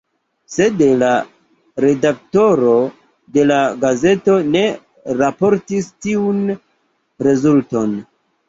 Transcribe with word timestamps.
Sed 0.51 0.79
la 1.01 1.09
redaktoro 1.85 2.73
de 3.37 3.45
la 3.51 3.59
gazeto 3.85 4.39
ne 4.57 4.65
raportis 5.21 5.93
tiun 6.07 6.45
rezulton. 7.29 7.95